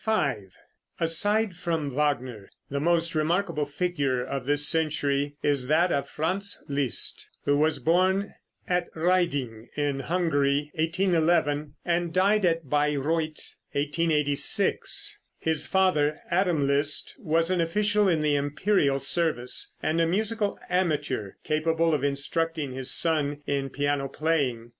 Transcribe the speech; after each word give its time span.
V. 0.03 0.47
Aside 0.99 1.55
from 1.55 1.93
Wagner, 1.93 2.49
the 2.71 2.79
most 2.79 3.13
remarkable 3.13 3.67
figure 3.67 4.23
of 4.25 4.47
this 4.47 4.67
century 4.67 5.35
is 5.43 5.67
that 5.67 5.91
of 5.91 6.09
Franz 6.09 6.63
Liszt, 6.67 7.29
who 7.45 7.55
was 7.55 7.77
born 7.77 8.33
at 8.67 8.87
Raiding, 8.95 9.67
in 9.77 9.99
Hungary, 9.99 10.71
1811, 10.73 11.75
and 11.85 12.11
died 12.11 12.45
at 12.45 12.67
Bayreuth, 12.67 13.53
1886. 13.73 15.19
His 15.39 15.67
father, 15.67 16.17
Adam 16.31 16.65
Liszt, 16.65 17.13
was 17.19 17.51
an 17.51 17.61
official 17.61 18.09
in 18.09 18.23
the 18.23 18.35
imperial 18.35 18.99
service, 18.99 19.75
and 19.83 20.01
a 20.01 20.07
musical 20.07 20.57
amateur, 20.67 21.33
capable 21.43 21.93
of 21.93 22.03
instructing 22.03 22.71
his 22.73 22.89
son 22.91 23.43
in 23.45 23.69
piano 23.69 24.07
playing. 24.07 24.69